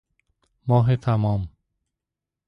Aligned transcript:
ماه 0.67 0.95
تمام 0.95 1.49